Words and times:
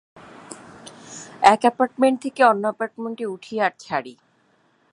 এক 1.53 1.61
এপার্টমেন্ট 1.71 2.17
থেকে 2.23 2.41
অন্য 2.43 2.63
এপার্টমেন্টে 2.73 3.25
উঠি 3.25 3.55
আর 3.65 3.73
ছাড়ি। 3.83 4.13